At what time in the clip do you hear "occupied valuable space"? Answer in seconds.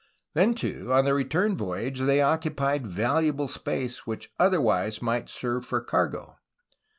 2.23-4.07